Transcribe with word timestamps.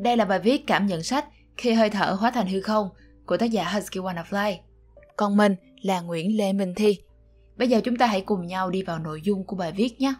Đây 0.00 0.16
là 0.16 0.24
bài 0.24 0.38
viết 0.38 0.66
cảm 0.66 0.86
nhận 0.86 1.02
sách 1.02 1.24
Khi 1.56 1.72
hơi 1.72 1.90
thở 1.90 2.16
hóa 2.20 2.30
thành 2.30 2.46
hư 2.46 2.60
không 2.60 2.88
của 3.26 3.36
tác 3.36 3.50
giả 3.50 3.64
Husky 3.72 4.00
Wanna 4.00 4.56
Còn 5.16 5.36
mình 5.36 5.54
là 5.82 6.00
Nguyễn 6.00 6.36
Lê 6.36 6.52
Minh 6.52 6.74
Thi. 6.74 6.98
Bây 7.56 7.68
giờ 7.68 7.80
chúng 7.84 7.96
ta 7.96 8.06
hãy 8.06 8.20
cùng 8.20 8.46
nhau 8.46 8.70
đi 8.70 8.82
vào 8.82 8.98
nội 8.98 9.20
dung 9.22 9.44
của 9.44 9.56
bài 9.56 9.72
viết 9.72 10.00
nhé. 10.00 10.14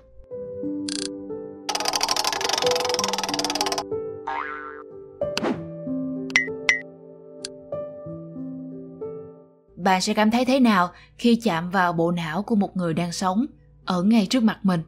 Bạn 9.77 10.01
sẽ 10.01 10.15
cảm 10.15 10.31
thấy 10.31 10.45
thế 10.45 10.61
nào 10.61 10.91
khi 11.19 11.41
chạm 11.45 11.71
vào 11.71 11.93
bộ 11.93 12.11
não 12.11 12.43
của 12.43 12.55
một 12.55 12.77
người 12.77 12.95
đang 12.95 13.13
sống 13.13 13.47
ở 13.85 14.03
ngay 14.03 14.27
trước 14.31 14.43
mặt 14.43 14.59
mình? 14.63 14.83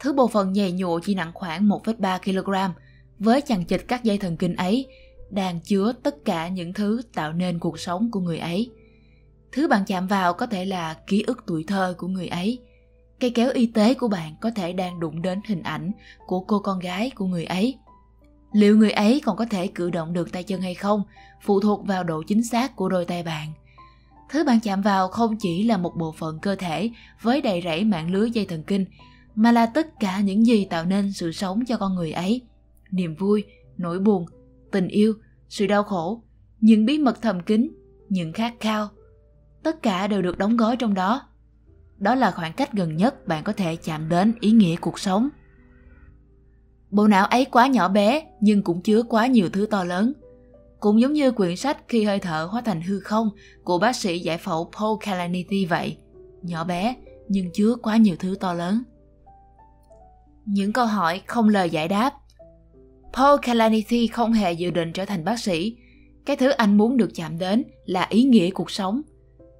Thứ 0.00 0.12
bộ 0.12 0.28
phận 0.28 0.52
nhầy 0.52 0.72
nhụa 0.72 1.00
chỉ 1.02 1.14
nặng 1.14 1.30
khoảng 1.34 1.68
1,3 1.68 2.18
kg 2.18 2.74
với 3.22 3.40
chằng 3.40 3.64
chịt 3.64 3.84
các 3.88 4.04
dây 4.04 4.18
thần 4.18 4.36
kinh 4.36 4.56
ấy 4.56 4.86
đang 5.30 5.60
chứa 5.60 5.92
tất 6.02 6.24
cả 6.24 6.48
những 6.48 6.72
thứ 6.72 7.02
tạo 7.14 7.32
nên 7.32 7.58
cuộc 7.58 7.78
sống 7.78 8.10
của 8.10 8.20
người 8.20 8.38
ấy. 8.38 8.70
Thứ 9.52 9.68
bạn 9.68 9.84
chạm 9.86 10.06
vào 10.06 10.32
có 10.32 10.46
thể 10.46 10.64
là 10.64 10.94
ký 11.06 11.24
ức 11.26 11.44
tuổi 11.46 11.64
thơ 11.66 11.94
của 11.98 12.06
người 12.06 12.28
ấy. 12.28 12.58
Cây 13.20 13.30
kéo 13.30 13.50
y 13.50 13.66
tế 13.66 13.94
của 13.94 14.08
bạn 14.08 14.34
có 14.40 14.50
thể 14.50 14.72
đang 14.72 15.00
đụng 15.00 15.22
đến 15.22 15.40
hình 15.46 15.62
ảnh 15.62 15.92
của 16.26 16.40
cô 16.40 16.58
con 16.58 16.78
gái 16.78 17.10
của 17.10 17.26
người 17.26 17.44
ấy. 17.44 17.78
Liệu 18.52 18.76
người 18.76 18.90
ấy 18.90 19.20
còn 19.24 19.36
có 19.36 19.44
thể 19.50 19.66
cử 19.66 19.90
động 19.90 20.12
được 20.12 20.32
tay 20.32 20.42
chân 20.42 20.60
hay 20.60 20.74
không 20.74 21.02
phụ 21.42 21.60
thuộc 21.60 21.86
vào 21.86 22.04
độ 22.04 22.22
chính 22.22 22.42
xác 22.42 22.76
của 22.76 22.88
đôi 22.88 23.04
tay 23.04 23.22
bạn. 23.22 23.52
Thứ 24.30 24.44
bạn 24.44 24.60
chạm 24.60 24.82
vào 24.82 25.08
không 25.08 25.36
chỉ 25.36 25.62
là 25.64 25.76
một 25.76 25.96
bộ 25.96 26.12
phận 26.12 26.38
cơ 26.42 26.54
thể 26.54 26.90
với 27.22 27.40
đầy 27.40 27.62
rẫy 27.64 27.84
mạng 27.84 28.10
lưới 28.10 28.30
dây 28.30 28.46
thần 28.46 28.62
kinh, 28.62 28.84
mà 29.34 29.52
là 29.52 29.66
tất 29.66 30.00
cả 30.00 30.20
những 30.20 30.46
gì 30.46 30.64
tạo 30.64 30.84
nên 30.84 31.12
sự 31.12 31.32
sống 31.32 31.64
cho 31.68 31.76
con 31.76 31.94
người 31.94 32.12
ấy. 32.12 32.42
Niềm 32.92 33.14
vui, 33.14 33.44
nỗi 33.76 33.98
buồn, 33.98 34.26
tình 34.72 34.88
yêu, 34.88 35.14
sự 35.48 35.66
đau 35.66 35.82
khổ, 35.82 36.22
những 36.60 36.86
bí 36.86 36.98
mật 36.98 37.22
thầm 37.22 37.40
kín, 37.40 37.70
những 38.08 38.32
khát 38.32 38.54
khao. 38.60 38.88
Tất 39.62 39.82
cả 39.82 40.06
đều 40.06 40.22
được 40.22 40.38
đóng 40.38 40.56
gói 40.56 40.76
trong 40.76 40.94
đó. 40.94 41.28
Đó 41.98 42.14
là 42.14 42.30
khoảng 42.30 42.52
cách 42.52 42.72
gần 42.72 42.96
nhất 42.96 43.26
bạn 43.26 43.44
có 43.44 43.52
thể 43.52 43.76
chạm 43.76 44.08
đến 44.08 44.34
ý 44.40 44.50
nghĩa 44.50 44.76
cuộc 44.76 44.98
sống. 44.98 45.28
Bộ 46.90 47.06
não 47.06 47.26
ấy 47.26 47.44
quá 47.44 47.66
nhỏ 47.66 47.88
bé 47.88 48.26
nhưng 48.40 48.62
cũng 48.62 48.82
chứa 48.82 49.02
quá 49.02 49.26
nhiều 49.26 49.48
thứ 49.52 49.66
to 49.70 49.84
lớn. 49.84 50.12
Cũng 50.80 51.00
giống 51.00 51.12
như 51.12 51.32
quyển 51.32 51.56
sách 51.56 51.78
Khi 51.88 52.04
hơi 52.04 52.18
thở 52.18 52.48
hóa 52.50 52.60
thành 52.60 52.82
hư 52.82 53.00
không 53.00 53.30
của 53.64 53.78
bác 53.78 53.96
sĩ 53.96 54.18
giải 54.18 54.38
phẫu 54.38 54.70
Paul 54.78 54.98
Kalanithi 55.00 55.66
vậy. 55.66 55.98
Nhỏ 56.42 56.64
bé 56.64 56.96
nhưng 57.28 57.50
chứa 57.52 57.74
quá 57.82 57.96
nhiều 57.96 58.16
thứ 58.18 58.36
to 58.40 58.54
lớn. 58.54 58.82
Những 60.44 60.72
câu 60.72 60.86
hỏi 60.86 61.22
không 61.26 61.48
lời 61.48 61.70
giải 61.70 61.88
đáp. 61.88 62.14
Paul 63.12 63.38
Kalanithi 63.42 64.06
không 64.06 64.32
hề 64.32 64.52
dự 64.52 64.70
định 64.70 64.92
trở 64.92 65.04
thành 65.04 65.24
bác 65.24 65.38
sĩ. 65.38 65.76
Cái 66.26 66.36
thứ 66.36 66.50
anh 66.50 66.76
muốn 66.76 66.96
được 66.96 67.10
chạm 67.14 67.38
đến 67.38 67.64
là 67.84 68.06
ý 68.10 68.22
nghĩa 68.22 68.50
cuộc 68.50 68.70
sống. 68.70 69.02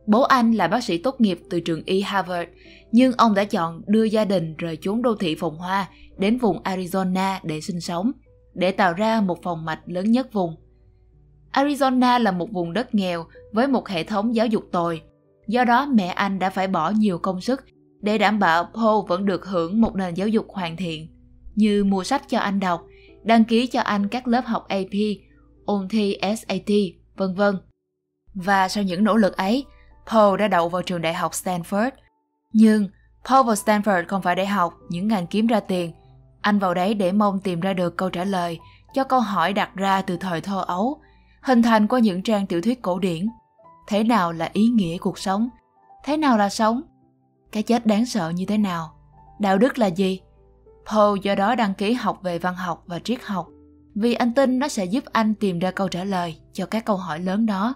Bố 0.06 0.22
anh 0.22 0.53
là 0.53 0.69
bác 0.69 0.84
sĩ 0.84 0.98
tốt 0.98 1.20
nghiệp 1.20 1.41
từ 1.50 1.61
trường 1.61 1.83
y 1.84 2.00
Harvard, 2.00 2.50
nhưng 2.92 3.12
ông 3.12 3.34
đã 3.34 3.45
chọn 3.45 3.83
đưa 3.86 4.05
gia 4.05 4.25
đình 4.25 4.55
rời 4.58 4.78
chốn 4.80 5.03
đô 5.03 5.14
thị 5.14 5.34
phồn 5.34 5.55
hoa 5.55 5.89
đến 6.19 6.39
vùng 6.39 6.62
Arizona 6.62 7.39
để 7.42 7.61
sinh 7.61 7.80
sống, 7.80 8.12
để 8.55 8.70
tạo 8.70 8.92
ra 8.92 9.20
một 9.20 9.42
phòng 9.42 9.64
mạch 9.64 9.80
lớn 9.86 10.11
nhất 10.11 10.33
vùng. 10.33 10.56
Arizona 11.53 12.23
là 12.23 12.33
một 12.33 12.53
vùng 12.53 12.73
đất 12.73 12.95
nghèo 12.95 13.25
với 13.53 13.69
một 13.69 13.89
hệ 13.89 14.05
thống 14.05 14.34
giáo 14.34 14.47
dục 14.47 14.64
tồi. 14.73 15.03
Do 15.48 15.64
đó 15.64 15.86
mẹ 15.86 16.06
anh 16.06 16.39
đã 16.39 16.50
phải 16.50 16.69
bỏ 16.69 16.91
nhiều 16.91 17.19
công 17.19 17.41
sức 17.41 17.64
để 18.00 18.19
đảm 18.19 18.39
bảo 18.39 18.64
Paul 18.75 19.06
vẫn 19.08 19.27
được 19.27 19.47
hưởng 19.47 19.80
một 19.80 19.97
nền 19.97 20.14
giáo 20.14 20.28
dục 20.28 20.47
hoàn 20.48 20.77
thiện, 20.77 21.08
như 21.55 21.84
mua 21.84 22.05
sách 22.05 22.23
cho 22.28 22.39
anh 22.39 22.61
đọc, 22.61 22.86
đăng 23.22 23.44
ký 23.44 23.66
cho 23.66 23.80
anh 23.80 24.08
các 24.08 24.28
lớp 24.28 24.44
học 24.46 24.68
AP, 24.68 24.94
ôn 25.64 25.88
thi 25.88 26.18
SAT, 26.22 26.72
vân 27.16 27.34
vân. 27.34 27.58
Và 28.34 28.68
sau 28.68 28.84
những 28.84 29.04
nỗ 29.04 29.16
lực 29.16 29.36
ấy, 29.36 29.64
Paul 30.06 30.38
đã 30.38 30.48
đậu 30.48 30.68
vào 30.68 30.82
trường 30.82 31.02
đại 31.02 31.14
học 31.14 31.32
Stanford. 31.32 31.90
Nhưng 32.52 32.88
Paul 33.24 33.46
vào 33.46 33.55
Stanford 33.55 34.05
không 34.08 34.22
phải 34.22 34.34
để 34.34 34.46
học 34.46 34.74
những 34.88 35.08
ngành 35.08 35.27
kiếm 35.27 35.46
ra 35.46 35.61
tiền. 35.61 35.92
Anh 36.40 36.58
vào 36.58 36.74
đấy 36.74 36.94
để 36.94 37.12
mong 37.12 37.40
tìm 37.40 37.61
ra 37.61 37.72
được 37.72 37.96
câu 37.96 38.11
trả 38.11 38.24
lời 38.24 38.58
cho 38.94 39.05
câu 39.05 39.20
hỏi 39.20 39.52
đặt 39.52 39.74
ra 39.74 40.02
từ 40.02 40.16
thời 40.16 40.40
thơ 40.40 40.64
ấu 40.66 41.00
hình 41.42 41.62
thành 41.62 41.88
qua 41.88 42.00
những 42.00 42.22
trang 42.22 42.46
tiểu 42.46 42.61
thuyết 42.61 42.82
cổ 42.82 42.98
điển. 42.98 43.28
Thế 43.88 44.05
nào 44.05 44.32
là 44.32 44.50
ý 44.52 44.66
nghĩa 44.66 44.98
cuộc 44.98 45.18
sống? 45.18 45.48
Thế 46.05 46.16
nào 46.16 46.38
là 46.38 46.48
sống? 46.48 46.82
Cái 47.52 47.62
chết 47.62 47.86
đáng 47.86 48.06
sợ 48.06 48.30
như 48.30 48.46
thế 48.46 48.58
nào? 48.58 48.94
Đạo 49.38 49.58
đức 49.58 49.78
là 49.78 49.86
gì? 49.86 50.20
Paul 50.90 51.18
do 51.22 51.34
đó 51.34 51.54
đăng 51.54 51.74
ký 51.74 51.92
học 51.92 52.20
về 52.22 52.38
văn 52.38 52.54
học 52.54 52.84
và 52.86 52.98
triết 52.98 53.22
học 53.22 53.48
vì 53.94 54.14
anh 54.14 54.34
tin 54.34 54.58
nó 54.58 54.68
sẽ 54.68 54.84
giúp 54.84 55.04
anh 55.12 55.34
tìm 55.34 55.58
ra 55.58 55.70
câu 55.70 55.88
trả 55.88 56.04
lời 56.04 56.36
cho 56.52 56.66
các 56.66 56.84
câu 56.84 56.96
hỏi 56.96 57.20
lớn 57.20 57.46
đó. 57.46 57.74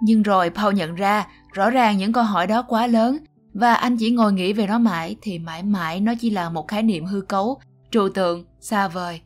Nhưng 0.00 0.22
rồi 0.22 0.50
Paul 0.50 0.74
nhận 0.74 0.94
ra 0.94 1.26
rõ 1.52 1.70
ràng 1.70 1.98
những 1.98 2.12
câu 2.12 2.24
hỏi 2.24 2.46
đó 2.46 2.62
quá 2.62 2.86
lớn 2.86 3.18
và 3.54 3.74
anh 3.74 3.96
chỉ 3.96 4.10
ngồi 4.10 4.32
nghĩ 4.32 4.52
về 4.52 4.66
nó 4.66 4.78
mãi 4.78 5.16
thì 5.22 5.38
mãi 5.38 5.62
mãi 5.62 6.00
nó 6.00 6.12
chỉ 6.20 6.30
là 6.30 6.50
một 6.50 6.68
khái 6.68 6.82
niệm 6.82 7.04
hư 7.04 7.20
cấu, 7.20 7.60
trừu 7.90 8.08
tượng, 8.08 8.44
xa 8.60 8.88
vời. 8.88 9.20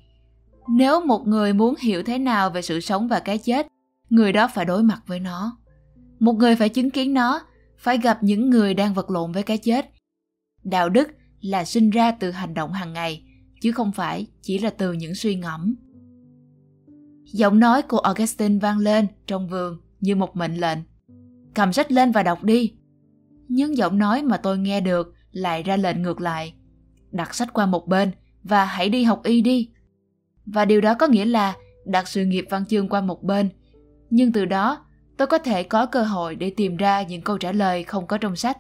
Nếu 0.69 1.01
một 1.01 1.27
người 1.27 1.53
muốn 1.53 1.75
hiểu 1.81 2.03
thế 2.03 2.19
nào 2.19 2.51
về 2.51 2.63
sự 2.63 2.81
sống 2.81 3.09
và 3.09 3.21
cái 3.21 3.39
chết 3.39 3.67
người 4.11 4.33
đó 4.33 4.49
phải 4.55 4.65
đối 4.65 4.83
mặt 4.83 5.03
với 5.07 5.21
nó. 5.21 5.57
Một 6.21 6.33
người 6.33 6.57
phải 6.57 6.69
chứng 6.69 6.91
kiến 6.91 7.15
nó 7.15 7.41
phải 7.79 7.99
gặp 7.99 8.23
những 8.23 8.51
người 8.51 8.75
đang 8.75 8.95
vật 8.95 9.11
lộn 9.11 9.33
với 9.33 9.43
cái 9.43 9.59
chết. 9.59 9.91
Đạo 10.65 10.89
đức 10.89 11.09
là 11.41 11.65
sinh 11.65 11.91
ra 11.91 12.13
từ 12.13 12.31
hành 12.31 12.55
động 12.55 12.73
hàng 12.73 12.93
ngày, 12.93 13.25
chứ 13.61 13.73
không 13.73 13.93
phải 13.93 14.27
chỉ 14.43 14.59
là 14.59 14.71
từ 14.71 14.93
những 14.93 15.15
suy 15.15 15.35
ngẫm. 15.35 15.75
Giọng 17.25 17.61
nói 17.61 17.83
của 17.83 17.99
augustine 17.99 18.59
vang 18.59 18.79
lên 18.79 19.07
trong 19.27 19.49
vườn 19.49 19.79
như 20.01 20.17
một 20.17 20.37
mệnh 20.37 20.55
lệnh. 20.55 20.79
Cầm 21.55 21.73
sách 21.73 21.93
lên 21.93 22.13
và 22.13 22.23
đọc 22.23 22.45
đi. 22.45 22.73
Nhưng 23.49 23.77
giọng 23.77 23.99
nói 23.99 24.23
mà 24.23 24.37
tôi 24.37 24.59
nghe 24.59 24.81
được 24.81 25.15
lại 25.31 25.63
ra 25.63 25.77
lệnh 25.77 26.03
ngược 26.03 26.21
lại. 26.21 26.55
Đặt 27.11 27.35
sách 27.35 27.53
qua 27.53 27.67
một 27.67 27.89
bên 27.89 28.11
và 28.43 28.65
hãy 28.65 28.89
đi 28.89 29.05
học 29.05 29.21
y 29.25 29.41
đi. 29.41 29.71
Và 30.47 30.65
điều 30.65 30.81
đó 30.81 30.95
có 30.95 31.07
nghĩa 31.07 31.25
là 31.25 31.57
đặt 31.87 32.09
sự 32.09 32.25
nghiệp 32.25 32.45
văn 32.51 32.67
chương 32.67 32.89
qua 32.89 33.01
một 33.01 33.23
bên. 33.23 33.49
Nhưng 34.11 34.33
từ 34.33 34.45
đó, 34.45 34.87
tôi 35.17 35.27
có 35.27 35.39
thể 35.39 35.63
có 35.63 35.87
cơ 35.87 36.03
hội 36.03 36.35
để 36.35 36.51
tìm 36.51 36.77
ra 36.77 37.03
những 37.03 37.23
câu 37.23 37.39
trả 37.39 37.53
lời 37.53 37.85
không 37.85 38.07
có 38.07 38.19
trong 38.19 38.37
sách, 38.37 38.59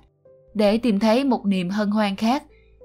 để 0.55 0.78
tìm 0.78 0.99
thấy 0.99 1.25
một 1.25 1.47
niềm 1.47 1.71
hân 1.71 1.91
hoan 1.91 2.17
khác 2.17 2.43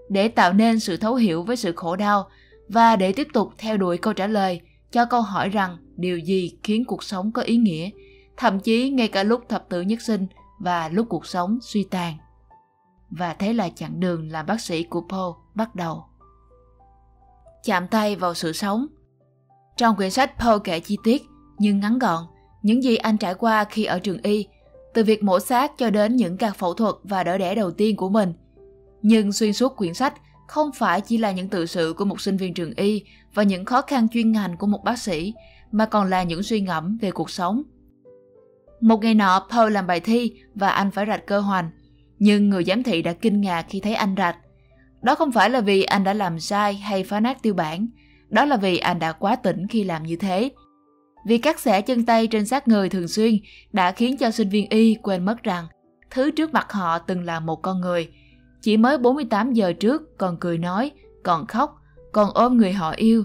để 0.10 0.28
tạo 0.28 0.54
nên 0.54 0.80
sự 0.80 0.98
thấu 0.98 1.16
hiểu 1.16 1.44
với 1.44 1.56
sự 1.56 1.74
khổ 1.76 1.96
đau 1.96 2.30
và 2.70 2.96
để 2.96 3.12
tiếp 3.12 3.28
tục 3.34 3.50
theo 3.58 3.78
đuổi 3.78 3.98
câu 3.98 4.14
trả 4.14 4.28
lời 4.28 4.62
cho 4.92 5.06
câu 5.06 5.22
hỏi 5.22 5.50
rằng 5.50 5.78
điều 5.96 6.20
gì 6.20 6.58
khiến 6.64 6.86
cuộc 6.86 7.04
sống 7.04 7.32
có 7.32 7.42
ý 7.42 7.58
nghĩa 7.58 7.90
thậm 8.38 8.60
chí 8.60 8.90
ngay 8.90 9.08
cả 9.08 9.24
lúc 9.24 9.50
thập 9.50 9.70
tử 9.70 9.82
nhất 9.82 10.02
sinh 10.02 10.28
và 10.60 10.90
lúc 10.90 11.08
cuộc 11.10 11.26
sống 11.26 11.58
suy 11.62 11.84
tàn 11.84 12.18
và 13.10 13.34
thế 13.34 13.54
là 13.54 13.70
chặng 13.70 14.00
đường 14.00 14.32
làm 14.32 14.46
bác 14.46 14.62
sĩ 14.62 14.84
của 14.84 15.02
Paul 15.10 15.34
bắt 15.56 15.76
đầu 15.76 16.06
chạm 17.64 17.88
tay 17.88 18.16
vào 18.16 18.34
sự 18.34 18.54
sống. 18.54 18.88
Trong 19.78 19.96
quyển 19.96 20.12
sách 20.12 20.32
Paul 20.40 20.60
kể 20.64 20.80
chi 20.80 20.98
tiết 21.04 21.24
nhưng 21.58 21.80
ngắn 21.80 22.00
gọn 22.00 22.24
những 22.62 22.84
gì 22.84 22.96
anh 22.96 23.18
trải 23.18 23.34
qua 23.34 23.64
khi 23.64 23.86
ở 23.86 24.00
trường 24.00 24.22
y, 24.22 24.48
từ 24.94 25.04
việc 25.04 25.24
mổ 25.24 25.40
xác 25.40 25.78
cho 25.78 25.90
đến 25.90 26.16
những 26.16 26.38
ca 26.38 26.52
phẫu 26.52 26.74
thuật 26.74 26.96
và 27.04 27.24
đỡ 27.24 27.38
đẻ 27.38 27.56
đầu 27.56 27.72
tiên 27.72 27.96
của 27.96 28.10
mình. 28.10 28.34
Nhưng 29.04 29.32
xuyên 29.32 29.54
suốt 29.54 29.76
quyển 29.78 29.94
sách 29.94 30.14
không 30.48 30.72
phải 30.72 31.02
chỉ 31.02 31.18
là 31.18 31.32
những 31.32 31.50
tự 31.50 31.66
sự 31.66 31.94
của 31.98 32.06
một 32.06 32.22
sinh 32.22 32.38
viên 32.38 32.54
trường 32.54 32.74
y 32.76 33.04
và 33.34 33.44
những 33.44 33.66
khó 33.66 33.82
khăn 33.82 34.08
chuyên 34.10 34.32
ngành 34.32 34.58
của 34.58 34.68
một 34.68 34.84
bác 34.84 35.00
sĩ, 35.00 35.34
mà 35.72 35.86
còn 35.86 36.10
là 36.10 36.24
những 36.24 36.44
suy 36.44 36.62
ngẫm 36.62 36.98
về 37.02 37.12
cuộc 37.12 37.30
sống. 37.30 37.64
Một 38.82 39.04
ngày 39.04 39.14
nọ, 39.14 39.48
Paul 39.52 39.72
làm 39.72 39.88
bài 39.88 40.00
thi 40.00 40.34
và 40.56 40.70
anh 40.70 40.92
phải 40.92 41.06
rạch 41.06 41.26
cơ 41.28 41.40
hoành. 41.40 41.70
Nhưng 42.20 42.50
người 42.50 42.64
giám 42.64 42.84
thị 42.84 43.02
đã 43.02 43.14
kinh 43.14 43.42
ngạc 43.42 43.66
khi 43.70 43.80
thấy 43.80 43.96
anh 43.96 44.16
rạch 44.18 44.38
đó 45.04 45.16
không 45.16 45.32
phải 45.32 45.50
là 45.50 45.62
vì 45.62 45.84
anh 45.84 46.04
đã 46.04 46.14
làm 46.14 46.40
sai 46.40 46.74
hay 46.74 47.04
phá 47.04 47.20
nát 47.20 47.42
tiêu 47.42 47.54
bản, 47.54 47.88
đó 48.30 48.46
là 48.46 48.58
vì 48.58 48.78
anh 48.78 49.00
đã 49.00 49.12
quá 49.12 49.36
tỉnh 49.36 49.68
khi 49.68 49.84
làm 49.84 50.04
như 50.04 50.16
thế. 50.16 50.52
Vì 51.26 51.38
cắt 51.38 51.60
xẻ 51.60 51.82
chân 51.82 52.06
tay 52.06 52.28
trên 52.28 52.46
xác 52.46 52.68
người 52.68 52.90
thường 52.90 53.08
xuyên 53.08 53.38
đã 53.72 53.92
khiến 53.92 54.18
cho 54.18 54.32
sinh 54.32 54.50
viên 54.50 54.70
y 54.70 54.96
quên 55.02 55.26
mất 55.26 55.44
rằng 55.44 55.68
thứ 56.10 56.32
trước 56.32 56.54
mặt 56.54 56.72
họ 56.72 57.00
từng 57.00 57.24
là 57.24 57.40
một 57.40 57.56
con 57.56 57.82
người. 57.82 58.10
Chỉ 58.64 58.78
mới 58.78 58.98
48 58.98 59.54
giờ 59.54 59.74
trước 59.74 60.18
còn 60.18 60.38
cười 60.40 60.58
nói, 60.58 60.92
còn 61.24 61.48
khóc, 61.48 61.82
còn 62.12 62.30
ôm 62.34 62.58
người 62.58 62.74
họ 62.74 62.92
yêu. 62.92 63.24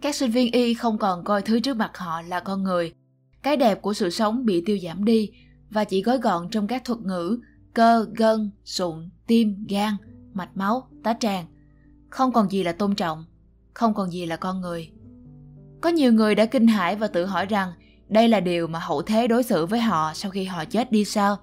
Các 0.00 0.14
sinh 0.14 0.30
viên 0.30 0.52
y 0.52 0.74
không 0.74 0.98
còn 0.98 1.24
coi 1.24 1.42
thứ 1.42 1.60
trước 1.60 1.76
mặt 1.76 1.98
họ 1.98 2.22
là 2.22 2.40
con 2.40 2.62
người. 2.62 2.94
Cái 3.42 3.56
đẹp 3.56 3.82
của 3.82 3.94
sự 3.94 4.10
sống 4.10 4.44
bị 4.44 4.62
tiêu 4.66 4.78
giảm 4.82 5.04
đi 5.04 5.30
và 5.70 5.84
chỉ 5.84 6.02
gói 6.02 6.18
gọn 6.18 6.48
trong 6.50 6.66
các 6.66 6.84
thuật 6.84 7.00
ngữ 7.00 7.38
cơ, 7.74 8.06
gân, 8.14 8.50
sụn, 8.64 9.08
tim, 9.26 9.66
gan– 9.68 9.94
mạch 10.36 10.56
máu, 10.56 10.88
tá 11.02 11.14
tràng. 11.20 11.46
Không 12.08 12.32
còn 12.32 12.50
gì 12.50 12.62
là 12.62 12.72
tôn 12.72 12.94
trọng, 12.94 13.24
không 13.74 13.94
còn 13.94 14.10
gì 14.10 14.26
là 14.26 14.36
con 14.36 14.60
người. 14.60 14.90
Có 15.80 15.88
nhiều 15.88 16.12
người 16.12 16.34
đã 16.34 16.46
kinh 16.46 16.66
hãi 16.66 16.96
và 16.96 17.08
tự 17.08 17.24
hỏi 17.24 17.46
rằng 17.46 17.72
đây 18.08 18.28
là 18.28 18.40
điều 18.40 18.66
mà 18.66 18.78
hậu 18.78 19.02
thế 19.02 19.28
đối 19.28 19.42
xử 19.42 19.66
với 19.66 19.80
họ 19.80 20.12
sau 20.14 20.30
khi 20.30 20.44
họ 20.44 20.64
chết 20.64 20.92
đi 20.92 21.04
sao. 21.04 21.36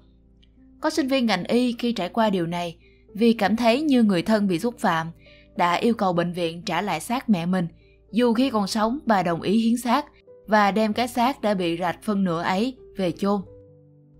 Có 0.80 0.90
sinh 0.90 1.08
viên 1.08 1.26
ngành 1.26 1.44
y 1.44 1.72
khi 1.72 1.92
trải 1.92 2.08
qua 2.08 2.30
điều 2.30 2.46
này 2.46 2.78
vì 3.14 3.32
cảm 3.32 3.56
thấy 3.56 3.82
như 3.82 4.02
người 4.02 4.22
thân 4.22 4.48
bị 4.48 4.58
xúc 4.58 4.74
phạm, 4.78 5.10
đã 5.56 5.74
yêu 5.74 5.94
cầu 5.94 6.12
bệnh 6.12 6.32
viện 6.32 6.62
trả 6.62 6.82
lại 6.82 7.00
xác 7.00 7.28
mẹ 7.28 7.46
mình, 7.46 7.68
Dù 8.14 8.34
khi 8.34 8.50
còn 8.50 8.66
sống, 8.66 8.98
bà 9.06 9.22
đồng 9.22 9.42
ý 9.42 9.58
hiến 9.58 9.76
xác 9.76 10.06
và 10.46 10.70
đem 10.70 10.92
cái 10.92 11.08
xác 11.08 11.40
đã 11.40 11.54
bị 11.54 11.76
rạch 11.76 12.02
phân 12.02 12.24
nửa 12.24 12.42
ấy 12.42 12.76
về 12.96 13.12
chôn. 13.12 13.40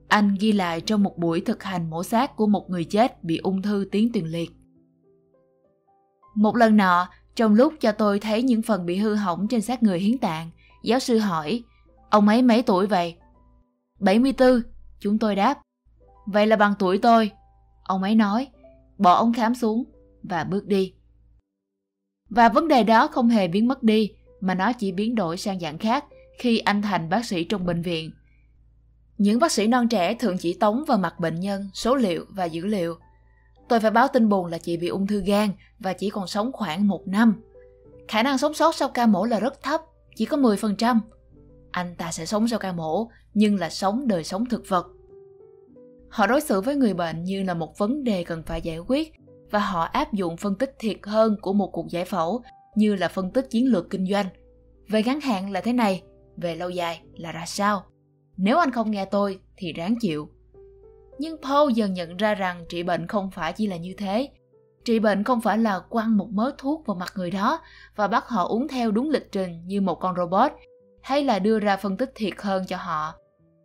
Anh 0.08 0.37
ghi 0.41 0.52
lại 0.52 0.81
trong 0.81 1.02
một 1.02 1.19
buổi 1.19 1.41
thực 1.41 1.62
hành 1.62 1.91
mổ 1.91 2.02
xác 2.02 2.37
của 2.37 2.46
một 2.46 2.70
người 2.70 2.85
chết 2.85 3.25
bị 3.25 3.37
ung 3.37 3.62
thư 3.62 3.88
tuyến 3.93 4.12
tiền 4.12 4.26
liệt. 4.26 4.50
Một 6.35 6.56
lần 6.56 6.76
nọ, 6.76 7.08
trong 7.35 7.55
lúc 7.55 7.73
cho 7.81 7.93
tôi 7.93 8.20
thấy 8.20 8.43
những 8.43 8.62
phần 8.62 8.87
bị 8.87 8.97
hư 8.97 9.14
hỏng 9.14 9.49
trên 9.49 9.61
xác 9.61 9.82
người 9.82 9.99
hiến 9.99 10.19
tạng, 10.19 10.50
giáo 10.82 10.99
sư 10.99 11.19
hỏi, 11.19 11.62
ông 12.11 12.29
ấy 12.29 12.43
mấy 12.43 12.62
tuổi 12.62 12.87
vậy? 12.87 13.17
74, 14.00 14.62
chúng 15.00 15.19
tôi 15.19 15.37
đáp. 15.37 15.58
Vậy 16.26 16.47
là 16.47 16.56
bằng 16.56 16.75
tuổi 16.79 16.99
tôi. 16.99 17.31
Ông 17.82 18.02
ấy 18.02 18.14
nói, 18.14 18.49
bỏ 18.99 19.14
ống 19.14 19.32
khám 19.32 19.55
xuống 19.55 19.85
và 20.23 20.44
bước 20.44 20.67
đi. 20.67 20.94
Và 22.31 22.49
vấn 22.49 22.69
đề 22.69 22.85
đó 22.85 23.06
không 23.06 23.29
hề 23.29 23.49
biến 23.49 23.69
mất 23.69 23.82
đi, 23.82 24.12
mà 24.41 24.55
nó 24.55 24.73
chỉ 24.73 24.93
biến 24.93 25.14
đổi 25.14 25.37
sang 25.37 25.61
dạng 25.61 25.79
khác 25.79 26.05
khi 26.38 26.58
anh 26.58 26.82
thành 26.82 27.08
bác 27.08 27.25
sĩ 27.25 27.44
trong 27.44 27.67
bệnh 27.67 27.82
viện. 27.82 28.11
Những 29.19 29.38
bác 29.38 29.52
sĩ 29.52 29.67
non 29.67 29.88
trẻ 29.88 30.14
thường 30.14 30.37
chỉ 30.38 30.55
tống 30.55 30.85
vào 30.87 30.99
mặt 30.99 31.20
bệnh 31.20 31.41
nhân 31.41 31.70
số 31.75 31.94
liệu 31.94 32.25
và 32.29 32.44
dữ 32.44 32.67
liệu. 32.67 32.94
Tôi 33.69 33.81
phải 33.81 33.91
báo 33.91 34.08
tin 34.08 34.29
buồn 34.29 34.46
là 34.46 34.58
chị 34.58 34.76
bị 34.76 34.88
ung 34.88 35.06
thư 35.06 35.23
gan 35.26 35.50
và 35.79 35.93
chỉ 35.93 36.11
còn 36.11 36.26
sống 36.26 36.52
khoảng 36.52 36.88
một 36.88 37.08
năm. 37.08 37.43
Khả 38.08 38.23
năng 38.23 38.38
sống 38.38 38.55
sót 38.55 38.75
sau 38.75 38.88
ca 38.88 39.06
mổ 39.06 39.25
là 39.25 39.40
rất 39.40 39.62
thấp, 39.62 39.81
chỉ 40.17 40.25
có 40.25 40.37
10%. 40.37 40.99
Anh 41.70 41.94
ta 41.97 42.12
sẽ 42.12 42.26
sống 42.26 42.49
sau 42.49 42.58
ca 42.58 42.73
mổ, 42.73 43.11
nhưng 43.35 43.58
là 43.58 43.70
sống 43.70 44.08
đời 44.08 44.25
sống 44.25 44.47
thực 44.47 44.69
vật. 44.69 44.87
Họ 46.14 46.26
đối 46.26 46.40
xử 46.40 46.61
với 46.61 46.76
người 46.76 46.94
bệnh 46.94 47.25
như 47.25 47.43
là 47.43 47.55
một 47.55 47.78
vấn 47.78 48.05
đề 48.05 48.25
cần 48.25 48.43
phải 48.46 48.62
giải 48.62 48.78
quyết 48.78 49.12
và 49.50 49.58
họ 49.58 49.84
áp 49.84 50.12
dụng 50.12 50.37
phân 50.37 50.55
tích 50.55 50.75
thiệt 50.78 50.96
hơn 51.02 51.37
của 51.43 51.52
một 51.52 51.70
cuộc 51.72 51.88
giải 51.88 52.05
phẫu 52.05 52.43
như 52.75 52.94
là 52.94 53.08
phân 53.08 53.31
tích 53.31 53.50
chiến 53.50 53.72
lược 53.72 53.90
kinh 53.90 54.06
doanh. 54.06 54.26
Về 54.88 55.02
ngắn 55.02 55.20
hạn 55.20 55.50
là 55.52 55.61
thế 55.61 55.72
này, 55.72 56.02
về 56.37 56.55
lâu 56.55 56.70
dài 56.70 57.00
là 57.16 57.32
ra 57.32 57.46
sao? 57.46 57.84
Nếu 58.37 58.58
anh 58.58 58.70
không 58.70 58.90
nghe 58.90 59.05
tôi 59.05 59.40
thì 59.56 59.72
ráng 59.72 59.94
chịu. 60.00 60.28
Nhưng 61.19 61.37
Paul 61.43 61.72
dần 61.72 61.94
nhận 61.94 62.16
ra 62.16 62.34
rằng 62.34 62.64
trị 62.69 62.82
bệnh 62.82 63.06
không 63.06 63.31
phải 63.31 63.52
chỉ 63.52 63.66
là 63.66 63.76
như 63.76 63.94
thế. 63.99 64.28
Trị 64.84 64.99
bệnh 64.99 65.25
không 65.25 65.40
phải 65.40 65.58
là 65.58 65.78
quăng 65.88 66.16
một 66.16 66.28
mớ 66.31 66.50
thuốc 66.58 66.87
vào 66.87 66.94
mặt 66.96 67.12
người 67.16 67.31
đó 67.31 67.61
và 67.96 68.08
bắt 68.08 68.28
họ 68.28 68.44
uống 68.44 68.69
theo 68.69 68.90
đúng 68.90 69.11
lịch 69.11 69.32
trình 69.32 69.66
như 69.66 69.81
một 69.81 69.94
con 70.00 70.16
robot 70.16 70.52
hay 71.02 71.25
là 71.25 71.38
đưa 71.38 71.58
ra 71.58 71.76
phân 71.76 71.96
tích 71.96 72.12
thiệt 72.14 72.32
hơn 72.38 72.64
cho 72.66 72.76
họ. 72.76 73.14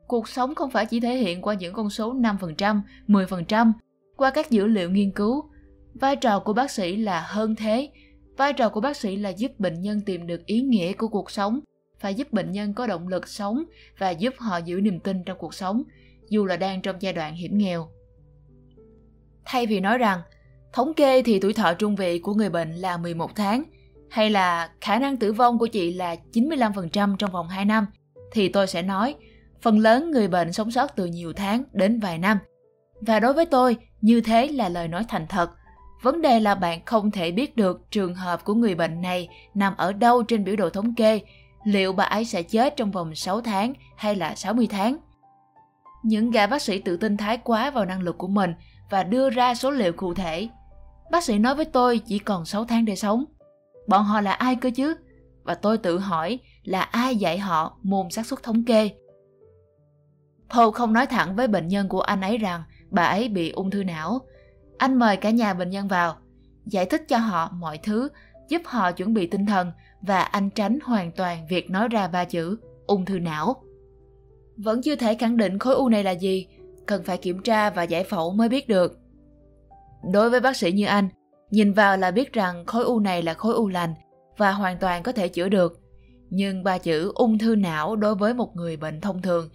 Cuộc 0.10 0.30
sống 0.30 0.56
không 0.56 0.70
phải 0.70 0.86
chỉ 0.86 1.00
thể 1.00 1.16
hiện 1.16 1.42
qua 1.42 1.54
những 1.54 1.74
con 1.74 1.90
số 1.90 2.14
5%, 2.14 2.82
10%, 3.08 3.72
qua 4.18 4.32
các 4.32 4.52
dữ 4.52 4.68
liệu 4.68 4.90
nghiên 4.92 5.12
cứu. 5.12 5.50
Vai 5.94 6.16
trò 6.16 6.40
của 6.40 6.54
bác 6.54 6.72
sĩ 6.72 6.96
là 6.96 7.22
hơn 7.28 7.56
thế. 7.56 7.90
Vai 8.38 8.54
trò 8.54 8.70
của 8.70 8.82
bác 8.82 8.98
sĩ 8.98 9.16
là 9.16 9.30
giúp 9.30 9.52
bệnh 9.60 9.82
nhân 9.82 10.02
tìm 10.02 10.28
được 10.28 10.46
ý 10.46 10.62
nghĩa 10.62 10.94
của 10.94 11.08
cuộc 11.08 11.32
sống, 11.32 11.60
phải 12.00 12.16
giúp 12.16 12.34
bệnh 12.34 12.52
nhân 12.52 12.74
có 12.74 12.88
động 12.88 13.08
lực 13.08 13.28
sống 13.28 13.64
và 13.98 14.10
giúp 14.10 14.34
họ 14.38 14.58
giữ 14.58 14.82
niềm 14.82 15.00
tin 15.00 15.24
trong 15.24 15.38
cuộc 15.38 15.54
sống, 15.54 15.84
dù 16.30 16.46
là 16.46 16.58
đang 16.58 16.82
trong 16.82 16.96
giai 17.00 17.14
đoạn 17.14 17.36
hiểm 17.36 17.58
nghèo. 17.58 17.88
Thay 19.46 19.66
vì 19.66 19.80
nói 19.80 19.98
rằng, 19.98 20.22
thống 20.74 20.94
kê 20.94 21.22
thì 21.22 21.40
tuổi 21.40 21.54
thọ 21.54 21.74
trung 21.74 21.96
vị 21.96 22.20
của 22.20 22.34
người 22.34 22.50
bệnh 22.50 22.72
là 22.72 22.98
11 22.98 23.36
tháng, 23.36 23.64
hay 24.10 24.30
là 24.30 24.70
khả 24.82 25.00
năng 25.00 25.18
tử 25.18 25.34
vong 25.34 25.60
của 25.60 25.68
chị 25.68 25.94
là 25.94 26.16
95% 26.34 27.16
trong 27.16 27.32
vòng 27.32 27.48
2 27.48 27.66
năm, 27.66 27.86
thì 28.32 28.50
tôi 28.50 28.68
sẽ 28.68 28.82
nói 28.82 29.16
phần 29.62 29.80
lớn 29.80 30.12
người 30.12 30.28
bệnh 30.28 30.54
sống 30.54 30.72
sót 30.72 30.96
từ 30.96 31.06
nhiều 31.06 31.34
tháng 31.34 31.64
đến 31.72 32.00
vài 32.00 32.18
năm. 32.18 32.38
Và 33.02 33.20
đối 33.20 33.34
với 33.34 33.46
tôi, 33.46 33.78
như 34.02 34.22
thế 34.22 34.48
là 34.48 34.70
lời 34.70 34.88
nói 34.88 35.04
thành 35.08 35.28
thật. 35.28 35.52
Vấn 36.02 36.22
đề 36.22 36.40
là 36.40 36.56
bạn 36.56 36.86
không 36.86 37.12
thể 37.12 37.32
biết 37.32 37.56
được 37.56 37.92
trường 37.92 38.16
hợp 38.16 38.44
của 38.44 38.54
người 38.54 38.76
bệnh 38.76 39.02
này 39.02 39.30
nằm 39.54 39.74
ở 39.78 39.94
đâu 39.94 40.24
trên 40.24 40.44
biểu 40.44 40.56
đồ 40.56 40.70
thống 40.70 40.96
kê, 40.96 41.22
liệu 41.64 41.94
bà 41.94 42.04
ấy 42.04 42.26
sẽ 42.26 42.44
chết 42.44 42.74
trong 42.78 42.92
vòng 42.92 43.16
6 43.16 43.42
tháng 43.42 43.74
hay 43.98 44.16
là 44.16 44.36
60 44.36 44.68
tháng. 44.70 44.98
Những 46.04 46.32
gã 46.32 46.48
bác 46.48 46.62
sĩ 46.62 46.80
tự 46.80 46.98
tin 46.98 47.18
thái 47.18 47.38
quá 47.38 47.72
vào 47.72 47.86
năng 47.86 48.02
lực 48.02 48.18
của 48.18 48.28
mình 48.28 48.54
và 48.90 49.04
đưa 49.04 49.30
ra 49.30 49.56
số 49.56 49.72
liệu 49.72 49.94
cụ 49.94 50.14
thể. 50.14 50.50
Bác 51.12 51.24
sĩ 51.24 51.38
nói 51.38 51.56
với 51.56 51.66
tôi 51.66 52.00
chỉ 52.00 52.20
còn 52.20 52.46
6 52.46 52.66
tháng 52.66 52.86
để 52.86 52.96
sống. 52.96 53.26
Bọn 53.88 54.04
họ 54.04 54.22
là 54.22 54.32
ai 54.32 54.56
cơ 54.56 54.70
chứ? 54.76 54.96
Và 55.44 55.56
tôi 55.56 55.78
tự 55.78 56.00
hỏi 56.00 56.40
là 56.64 56.82
ai 56.82 57.16
dạy 57.16 57.38
họ 57.38 57.78
môn 57.84 58.10
xác 58.10 58.26
suất 58.26 58.44
thống 58.44 58.64
kê. 58.64 58.90
Paul 60.50 60.74
không 60.74 60.94
nói 60.94 61.08
thẳng 61.08 61.36
với 61.36 61.48
bệnh 61.48 61.68
nhân 61.68 61.90
của 61.90 62.02
anh 62.02 62.22
ấy 62.22 62.38
rằng 62.38 62.64
bà 62.90 63.04
ấy 63.04 63.30
bị 63.30 63.52
ung 63.52 63.70
thư 63.70 63.84
não. 63.84 64.20
Anh 64.78 65.00
mời 65.00 65.18
cả 65.18 65.30
nhà 65.30 65.54
bệnh 65.54 65.70
nhân 65.70 65.88
vào, 65.88 66.18
giải 66.66 66.86
thích 66.86 67.08
cho 67.08 67.18
họ 67.18 67.52
mọi 67.54 67.78
thứ, 67.84 68.10
giúp 68.48 68.62
họ 68.66 68.92
chuẩn 68.92 69.14
bị 69.14 69.28
tinh 69.28 69.46
thần 69.46 69.72
và 70.02 70.22
anh 70.22 70.50
tránh 70.50 70.80
hoàn 70.84 71.12
toàn 71.12 71.48
việc 71.50 71.70
nói 71.70 71.88
ra 71.88 72.08
ba 72.08 72.26
chữ 72.26 72.58
ung 72.88 73.06
thư 73.06 73.20
não. 73.20 73.56
Vẫn 74.58 74.82
chưa 74.82 74.96
thể 74.96 75.16
khẳng 75.16 75.38
định 75.38 75.60
khối 75.60 75.76
u 75.76 75.90
này 75.90 76.04
là 76.04 76.12
gì, 76.12 76.48
cần 76.86 77.04
phải 77.04 77.18
kiểm 77.18 77.42
tra 77.42 77.70
và 77.70 77.84
giải 77.84 78.04
phẫu 78.04 78.32
mới 78.32 78.50
biết 78.50 78.68
được. 78.68 79.00
Đối 80.12 80.30
với 80.30 80.40
bác 80.40 80.58
sĩ 80.58 80.72
như 80.72 80.86
anh, 80.86 81.10
nhìn 81.50 81.74
vào 81.74 81.98
là 81.98 82.12
biết 82.12 82.34
rằng 82.34 82.66
khối 82.66 82.84
u 82.84 83.00
này 83.00 83.24
là 83.24 83.34
khối 83.34 83.54
u 83.54 83.68
lành 83.68 83.94
và 84.38 84.52
hoàn 84.52 84.78
toàn 84.78 85.04
có 85.04 85.12
thể 85.12 85.28
chữa 85.28 85.50
được. 85.50 85.82
Nhưng 86.30 86.64
ba 86.64 86.78
chữ 86.78 87.12
ung 87.16 87.38
thư 87.38 87.56
não 87.56 87.96
đối 87.96 88.16
với 88.16 88.34
một 88.34 88.56
người 88.56 88.78
bệnh 88.78 89.02
thông 89.02 89.22
thường 89.22 89.50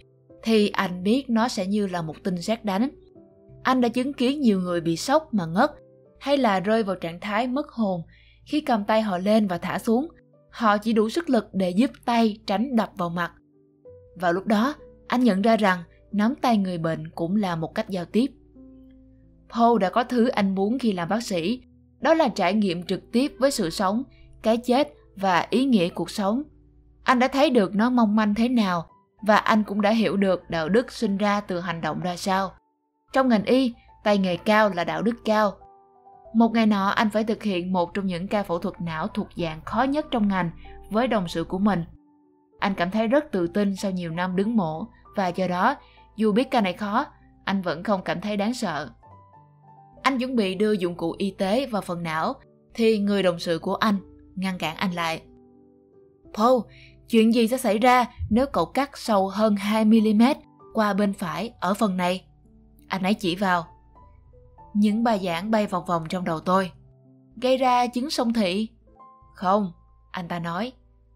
thì 0.45 0.69
anh 0.69 1.03
biết 1.03 1.29
nó 1.29 1.47
sẽ 1.47 1.67
như 1.67 1.87
là 1.87 2.01
một 2.01 2.15
tinh 2.23 2.41
sét 2.41 2.65
đánh. 2.65 2.89
Anh 3.63 3.81
đã 3.81 3.89
chứng 3.89 4.13
kiến 4.13 4.41
nhiều 4.41 4.59
người 4.59 4.81
bị 4.81 4.97
sốc 4.97 5.33
mà 5.33 5.45
ngất 5.45 5.71
hay 6.19 6.37
là 6.37 6.59
rơi 6.59 6.83
vào 6.83 6.95
trạng 6.95 7.19
thái 7.19 7.47
mất 7.47 7.69
hồn 7.69 8.01
khi 8.45 8.61
cầm 8.61 8.83
tay 8.83 9.01
họ 9.01 9.17
lên 9.17 9.47
và 9.47 9.57
thả 9.57 9.79
xuống. 9.79 10.07
Họ 10.49 10.77
chỉ 10.77 10.93
đủ 10.93 11.09
sức 11.09 11.29
lực 11.29 11.47
để 11.53 11.69
giúp 11.69 11.91
tay 12.05 12.39
tránh 12.47 12.75
đập 12.75 12.91
vào 12.95 13.09
mặt. 13.09 13.31
Vào 14.15 14.33
lúc 14.33 14.45
đó, 14.45 14.73
anh 15.07 15.23
nhận 15.23 15.41
ra 15.41 15.57
rằng 15.57 15.83
nắm 16.11 16.35
tay 16.41 16.57
người 16.57 16.77
bệnh 16.77 17.09
cũng 17.09 17.35
là 17.35 17.55
một 17.55 17.75
cách 17.75 17.89
giao 17.89 18.05
tiếp. 18.05 18.27
Paul 19.53 19.79
đã 19.79 19.89
có 19.89 20.03
thứ 20.03 20.27
anh 20.27 20.55
muốn 20.55 20.79
khi 20.79 20.91
làm 20.91 21.09
bác 21.09 21.23
sĩ, 21.23 21.61
đó 21.99 22.13
là 22.13 22.27
trải 22.27 22.53
nghiệm 22.53 22.83
trực 22.83 23.11
tiếp 23.11 23.33
với 23.39 23.51
sự 23.51 23.69
sống, 23.69 24.03
cái 24.41 24.57
chết 24.57 24.93
và 25.15 25.47
ý 25.49 25.65
nghĩa 25.65 25.89
cuộc 25.89 26.09
sống. 26.09 26.43
Anh 27.03 27.19
đã 27.19 27.27
thấy 27.27 27.49
được 27.49 27.75
nó 27.75 27.89
mong 27.89 28.15
manh 28.15 28.35
thế 28.35 28.49
nào 28.49 28.87
và 29.25 29.37
anh 29.37 29.63
cũng 29.63 29.81
đã 29.81 29.89
hiểu 29.89 30.17
được 30.17 30.49
đạo 30.49 30.69
đức 30.69 30.91
sinh 30.91 31.17
ra 31.17 31.41
từ 31.41 31.59
hành 31.59 31.81
động 31.81 31.99
ra 31.99 32.15
sao. 32.15 32.51
Trong 33.13 33.29
ngành 33.29 33.43
y, 33.43 33.73
tay 34.03 34.17
nghề 34.17 34.37
cao 34.37 34.69
là 34.69 34.83
đạo 34.83 35.01
đức 35.01 35.15
cao. 35.25 35.53
Một 36.33 36.51
ngày 36.53 36.65
nọ 36.65 36.87
anh 36.87 37.09
phải 37.09 37.23
thực 37.23 37.43
hiện 37.43 37.73
một 37.73 37.93
trong 37.93 38.05
những 38.05 38.27
ca 38.27 38.43
phẫu 38.43 38.59
thuật 38.59 38.81
não 38.81 39.07
thuộc 39.07 39.27
dạng 39.35 39.61
khó 39.65 39.83
nhất 39.83 40.05
trong 40.11 40.27
ngành 40.27 40.51
với 40.89 41.07
đồng 41.07 41.27
sự 41.27 41.43
của 41.43 41.59
mình. 41.59 41.83
Anh 42.59 42.73
cảm 42.75 42.91
thấy 42.91 43.07
rất 43.07 43.31
tự 43.31 43.47
tin 43.47 43.75
sau 43.75 43.91
nhiều 43.91 44.11
năm 44.11 44.35
đứng 44.35 44.55
mổ 44.55 44.87
và 45.15 45.27
do 45.27 45.47
đó, 45.47 45.75
dù 46.15 46.31
biết 46.31 46.51
ca 46.51 46.61
này 46.61 46.73
khó, 46.73 47.05
anh 47.43 47.61
vẫn 47.61 47.83
không 47.83 48.01
cảm 48.01 48.21
thấy 48.21 48.37
đáng 48.37 48.53
sợ. 48.53 48.89
Anh 50.01 50.19
chuẩn 50.19 50.35
bị 50.35 50.55
đưa 50.55 50.71
dụng 50.71 50.95
cụ 50.95 51.15
y 51.17 51.31
tế 51.31 51.65
vào 51.65 51.81
phần 51.81 52.03
não 52.03 52.33
thì 52.73 52.99
người 52.99 53.23
đồng 53.23 53.39
sự 53.39 53.59
của 53.59 53.75
anh 53.75 53.97
ngăn 54.35 54.57
cản 54.57 54.75
anh 54.75 54.91
lại. 54.91 55.21
Paul, 56.33 56.61
chuyện 57.09 57.33
gì 57.33 57.47
sẽ 57.47 57.57
xảy 57.57 57.79
ra 57.79 58.05
nếu 58.29 58.45
cậu 58.53 58.65
cắt 58.65 58.97
sâu 58.97 59.29
hơn 59.29 59.55
2mm 59.55 60.35
qua 60.73 60.93
bên 60.93 61.13
phải 61.13 61.53
ở 61.59 61.73
phần 61.73 61.97
này? 61.97 62.25
Anh 62.87 63.03
ấy 63.03 63.13
chỉ 63.13 63.35
vào. 63.35 63.67
Những 64.73 65.03
bài 65.03 65.19
giảng 65.23 65.51
bay 65.51 65.67
vòng 65.67 65.85
vòng 65.85 66.05
trong 66.09 66.25
đầu 66.25 66.39
tôi. 66.39 66.71
Gây 67.41 67.57
ra 67.57 67.87
chứng 67.87 68.09
sông 68.09 68.33
thị? 68.33 68.69
Không, 69.35 69.71
anh 70.11 70.27
ta 70.27 70.39
nói. 70.39 70.71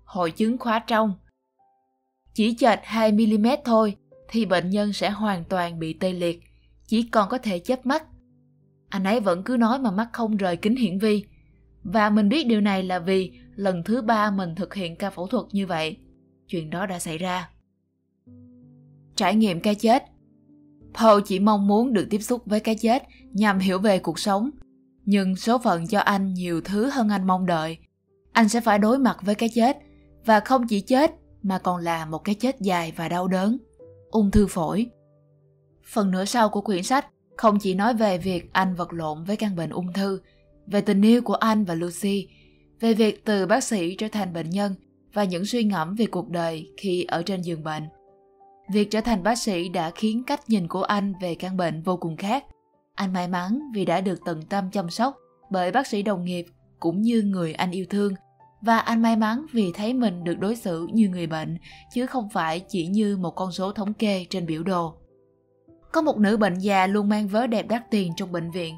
Hội 0.06 0.32
chứng 0.32 0.58
khóa 0.58 0.80
trong. 0.80 1.14
Chỉ 2.34 2.56
chệch 2.56 2.80
2mm 2.84 3.58
thôi 3.66 3.96
thì 4.30 4.46
bệnh 4.46 4.70
nhân 4.70 4.94
sẽ 4.94 5.10
hoàn 5.10 5.44
toàn 5.44 5.80
bị 5.80 5.94
tê 5.94 6.14
liệt, 6.14 6.44
chỉ 6.88 7.04
còn 7.04 7.30
có 7.30 7.38
thể 7.38 7.60
chớp 7.60 7.86
mắt. 7.86 8.04
Anh 8.90 9.04
ấy 9.04 9.20
vẫn 9.20 9.44
cứ 9.44 9.58
nói 9.58 9.80
mà 9.80 9.92
mắt 9.92 10.10
không 10.14 10.38
rời 10.38 10.58
kính 10.58 10.76
hiển 10.76 11.00
vi. 11.00 11.26
Và 11.84 12.10
mình 12.10 12.30
biết 12.30 12.48
điều 12.48 12.62
này 12.62 12.84
là 12.84 13.00
vì 13.00 13.32
lần 13.60 13.84
thứ 13.84 14.02
ba 14.02 14.32
mình 14.32 14.56
thực 14.56 14.74
hiện 14.74 14.96
ca 14.96 15.10
phẫu 15.10 15.28
thuật 15.28 15.46
như 15.52 15.68
vậy. 15.68 15.98
Chuyện 16.48 16.70
đó 16.70 16.86
đã 16.86 17.00
xảy 17.00 17.18
ra. 17.18 17.50
Trải 19.16 19.36
nghiệm 19.36 19.60
cái 19.60 19.76
chết 19.76 20.04
Paul 20.94 21.22
chỉ 21.26 21.40
mong 21.40 21.68
muốn 21.68 21.94
được 21.94 22.08
tiếp 22.10 22.20
xúc 22.20 22.42
với 22.46 22.60
cái 22.60 22.76
chết 22.76 23.04
nhằm 23.32 23.60
hiểu 23.60 23.80
về 23.80 24.00
cuộc 24.00 24.20
sống. 24.20 24.50
Nhưng 25.06 25.36
số 25.36 25.58
phận 25.58 25.88
cho 25.88 26.00
anh 26.00 26.34
nhiều 26.34 26.62
thứ 26.62 26.90
hơn 26.90 27.10
anh 27.10 27.28
mong 27.28 27.46
đợi. 27.46 27.78
Anh 28.32 28.50
sẽ 28.50 28.62
phải 28.62 28.80
đối 28.80 29.00
mặt 29.00 29.18
với 29.22 29.36
cái 29.36 29.50
chết 29.56 29.78
và 30.26 30.40
không 30.40 30.68
chỉ 30.68 30.82
chết 30.82 31.12
mà 31.44 31.58
còn 31.58 31.82
là 31.82 32.06
một 32.06 32.18
cái 32.18 32.36
chết 32.36 32.56
dài 32.60 32.94
và 32.96 33.10
đau 33.10 33.28
đớn. 33.28 33.58
Ung 34.12 34.32
thư 34.32 34.48
phổi. 34.48 34.88
Phần 35.86 36.12
nửa 36.12 36.26
sau 36.26 36.50
của 36.50 36.62
quyển 36.62 36.84
sách 36.84 37.08
không 37.38 37.60
chỉ 37.60 37.74
nói 37.74 37.94
về 37.94 38.18
việc 38.18 38.54
anh 38.54 38.76
vật 38.76 38.94
lộn 38.94 39.24
với 39.24 39.36
căn 39.36 39.56
bệnh 39.56 39.70
ung 39.70 39.94
thư, 39.94 40.20
về 40.68 40.82
tình 40.82 41.02
yêu 41.02 41.22
của 41.22 41.34
anh 41.34 41.64
và 41.64 41.74
Lucy, 41.74 42.28
về 42.80 42.94
việc 42.94 43.26
từ 43.26 43.46
bác 43.46 43.64
sĩ 43.64 43.96
trở 43.96 44.08
thành 44.08 44.34
bệnh 44.34 44.50
nhân 44.50 44.76
và 45.14 45.24
những 45.24 45.46
suy 45.46 45.64
ngẫm 45.64 45.96
về 45.96 46.06
cuộc 46.06 46.30
đời 46.30 46.70
khi 46.78 47.04
ở 47.04 47.24
trên 47.24 47.42
giường 47.42 47.64
bệnh. 47.64 47.84
Việc 48.72 48.92
trở 48.92 49.02
thành 49.02 49.24
bác 49.24 49.38
sĩ 49.38 49.70
đã 49.70 49.92
khiến 49.96 50.24
cách 50.28 50.50
nhìn 50.50 50.68
của 50.68 50.84
anh 50.84 51.14
về 51.22 51.36
căn 51.36 51.58
bệnh 51.58 51.82
vô 51.82 51.98
cùng 51.98 52.18
khác. 52.18 52.46
Anh 52.96 53.14
may 53.14 53.28
mắn 53.28 53.60
vì 53.74 53.86
đã 53.86 54.02
được 54.02 54.20
tận 54.26 54.42
tâm 54.50 54.72
chăm 54.72 54.90
sóc 54.90 55.16
bởi 55.50 55.72
bác 55.72 55.88
sĩ 55.88 56.02
đồng 56.02 56.26
nghiệp 56.26 56.46
cũng 56.80 57.02
như 57.02 57.22
người 57.22 57.54
anh 57.54 57.72
yêu 57.72 57.86
thương 57.90 58.14
và 58.62 58.80
anh 58.80 59.02
may 59.02 59.16
mắn 59.16 59.46
vì 59.52 59.72
thấy 59.74 59.94
mình 59.94 60.24
được 60.24 60.40
đối 60.40 60.56
xử 60.56 60.88
như 60.94 61.10
người 61.10 61.28
bệnh, 61.28 61.58
chứ 61.94 62.06
không 62.06 62.30
phải 62.30 62.60
chỉ 62.60 62.88
như 62.88 63.18
một 63.18 63.32
con 63.32 63.52
số 63.52 63.72
thống 63.72 63.94
kê 63.94 64.26
trên 64.30 64.46
biểu 64.46 64.64
đồ. 64.64 64.94
Có 65.92 66.02
một 66.02 66.18
nữ 66.18 66.38
bệnh 66.38 66.60
già 66.60 66.88
luôn 66.88 67.10
mang 67.10 67.28
vớ 67.28 67.48
đẹp 67.48 67.68
đắt 67.70 67.92
tiền 67.92 68.12
trong 68.16 68.32
bệnh 68.32 68.52
viện. 68.52 68.78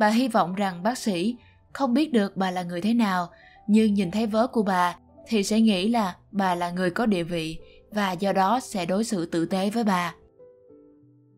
Bà 0.00 0.08
hy 0.08 0.28
vọng 0.28 0.54
rằng 0.54 0.82
bác 0.82 0.98
sĩ 0.98 1.36
không 1.72 1.94
biết 1.94 2.12
được 2.12 2.36
bà 2.36 2.50
là 2.50 2.62
người 2.62 2.80
thế 2.80 2.94
nào, 2.94 3.28
nhưng 3.66 3.94
nhìn 3.94 4.10
thấy 4.10 4.26
vớ 4.26 4.46
của 4.46 4.62
bà 4.62 4.96
thì 5.26 5.42
sẽ 5.42 5.60
nghĩ 5.60 5.88
là 5.88 6.16
bà 6.30 6.54
là 6.54 6.70
người 6.70 6.90
có 6.90 7.06
địa 7.06 7.22
vị 7.22 7.58
và 7.90 8.12
do 8.12 8.32
đó 8.32 8.60
sẽ 8.60 8.86
đối 8.86 9.04
xử 9.04 9.26
tử 9.26 9.44
tế 9.46 9.70
với 9.70 9.84
bà. 9.84 10.14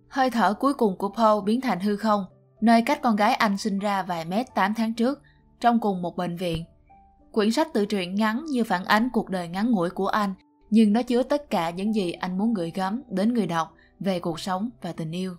Hơi 0.09 0.31
thở 0.31 0.55
cuối 0.55 0.75
cùng 0.75 0.97
của 0.97 1.09
Paul 1.09 1.45
biến 1.45 1.61
thành 1.61 1.81
hư 1.81 1.97
không, 1.97 2.25
nơi 2.61 2.83
cách 2.83 3.03
con 3.03 3.17
gái 3.17 3.35
anh 3.35 3.59
sinh 3.59 3.79
ra 3.79 4.03
vài 4.03 4.25
mét 4.25 4.55
8 4.55 4.75
tháng 4.75 4.95
trước, 4.95 5.23
trong 5.61 5.81
cùng 5.81 6.03
một 6.03 6.17
bệnh 6.17 6.37
viện. 6.37 6.65
Quyển 7.33 7.53
sách 7.53 7.69
tự 7.73 7.87
truyện 7.87 8.15
ngắn 8.15 8.45
như 8.45 8.65
phản 8.65 8.85
ánh 8.85 9.09
cuộc 9.13 9.31
đời 9.31 9.49
ngắn 9.49 9.71
ngủi 9.71 9.91
của 9.91 10.07
anh, 10.07 10.35
nhưng 10.71 10.93
nó 10.93 11.03
chứa 11.03 11.23
tất 11.23 11.51
cả 11.51 11.71
những 11.71 11.95
gì 11.95 12.13
anh 12.13 12.39
muốn 12.39 12.55
gửi 12.55 12.73
gắm 12.75 13.03
đến 13.09 13.35
người 13.35 13.47
đọc 13.47 13.75
về 14.01 14.21
cuộc 14.21 14.41
sống 14.41 14.71
và 14.83 14.93
tình 14.93 15.13
yêu. 15.13 15.35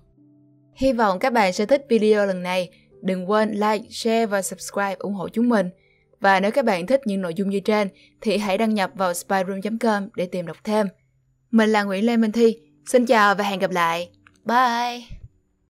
Hy 0.76 0.94
vọng 0.94 1.20
các 1.20 1.34
bạn 1.34 1.54
sẽ 1.54 1.66
thích 1.66 1.86
video 1.90 2.26
lần 2.26 2.44
này. 2.44 2.70
Đừng 3.04 3.30
quên 3.30 3.52
like, 3.52 3.90
share 3.90 4.26
và 4.26 4.42
subscribe 4.42 4.96
ủng 5.00 5.14
hộ 5.14 5.30
chúng 5.30 5.50
mình. 5.50 5.70
Và 6.20 6.40
nếu 6.40 6.52
các 6.52 6.66
bạn 6.66 6.88
thích 6.88 7.02
những 7.06 7.22
nội 7.22 7.34
dung 7.34 7.50
như 7.50 7.60
trên 7.60 7.90
thì 8.22 8.38
hãy 8.38 8.58
đăng 8.58 8.74
nhập 8.74 8.92
vào 8.96 9.14
spyroom.com 9.14 10.10
để 10.16 10.26
tìm 10.26 10.46
đọc 10.46 10.58
thêm. 10.64 10.88
Mình 11.52 11.70
là 11.70 11.84
Nguyễn 11.84 12.06
Lê 12.06 12.18
Minh 12.18 12.32
Thi. 12.32 12.58
Xin 12.86 13.06
chào 13.06 13.36
và 13.36 13.44
hẹn 13.44 13.60
gặp 13.60 13.72
lại. 13.72 14.10
Bye! 14.46 15.23